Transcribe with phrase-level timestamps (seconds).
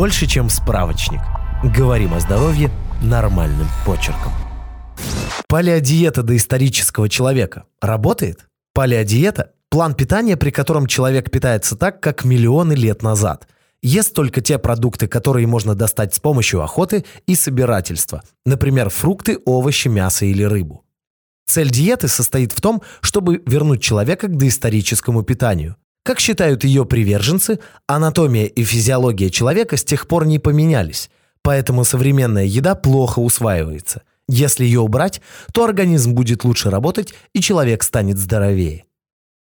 [0.00, 1.20] больше, чем справочник.
[1.62, 2.70] Говорим о здоровье
[3.02, 4.32] нормальным почерком.
[5.46, 8.46] Палеодиета доисторического человека работает?
[8.72, 13.46] Палеодиета– план питания, при котором человек питается так, как миллионы лет назад.
[13.82, 19.88] Ест только те продукты, которые можно достать с помощью охоты и собирательства, например, фрукты, овощи,
[19.88, 20.82] мясо или рыбу.
[21.44, 25.76] Цель диеты состоит в том, чтобы вернуть человека к доисторическому питанию.
[26.02, 31.10] Как считают ее приверженцы, анатомия и физиология человека с тех пор не поменялись,
[31.42, 34.02] поэтому современная еда плохо усваивается.
[34.26, 35.20] Если ее убрать,
[35.52, 38.84] то организм будет лучше работать и человек станет здоровее.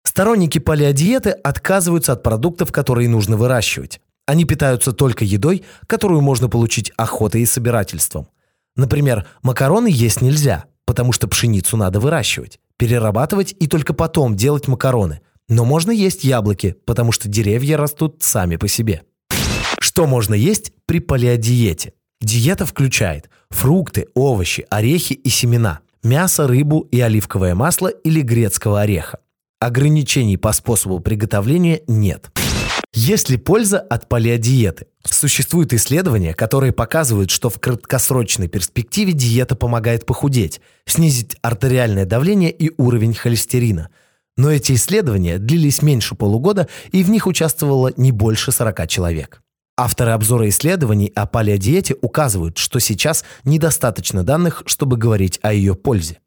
[0.04, 4.00] Сторонники палеодиеты отказываются от продуктов, которые нужно выращивать.
[4.26, 8.28] Они питаются только едой, которую можно получить охотой и собирательством.
[8.76, 15.20] Например, макароны есть нельзя, потому что пшеницу надо выращивать, перерабатывать и только потом делать макароны.
[15.48, 19.02] Но можно есть яблоки, потому что деревья растут сами по себе.
[19.80, 21.92] Что можно есть при палеодиете?
[22.20, 29.18] Диета включает фрукты, овощи, орехи и семена, мясо, рыбу и оливковое масло или грецкого ореха.
[29.60, 32.30] Ограничений по способу приготовления нет.
[32.94, 34.86] Есть ли польза от палеодиеты?
[35.04, 42.72] Существуют исследования, которые показывают, что в краткосрочной перспективе диета помогает похудеть, снизить артериальное давление и
[42.76, 43.90] уровень холестерина.
[44.36, 49.40] Но эти исследования длились меньше полугода, и в них участвовало не больше 40 человек.
[49.76, 56.18] Авторы обзора исследований о палеодиете указывают, что сейчас недостаточно данных, чтобы говорить о ее пользе.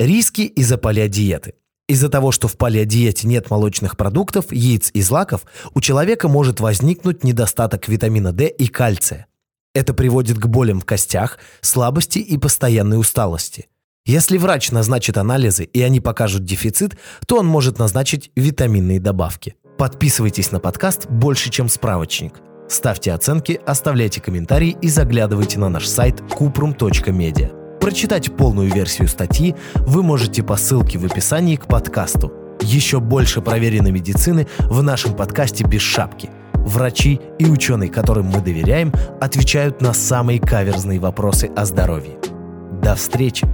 [0.00, 1.54] Риски из-за палеодиеты.
[1.88, 7.24] Из-за того, что в палеодиете нет молочных продуктов, яиц и злаков, у человека может возникнуть
[7.24, 9.26] недостаток витамина D и кальция.
[9.74, 13.68] Это приводит к болям в костях, слабости и постоянной усталости.
[14.10, 16.96] Если врач назначит анализы и они покажут дефицит,
[17.28, 19.54] то он может назначить витаминные добавки.
[19.78, 22.34] Подписывайтесь на подкаст «Больше, чем справочник».
[22.68, 27.78] Ставьте оценки, оставляйте комментарии и заглядывайте на наш сайт kuprum.media.
[27.78, 32.32] Прочитать полную версию статьи вы можете по ссылке в описании к подкасту.
[32.62, 36.30] Еще больше проверенной медицины в нашем подкасте «Без шапки».
[36.54, 42.18] Врачи и ученые, которым мы доверяем, отвечают на самые каверзные вопросы о здоровье.
[42.82, 43.46] До встречи!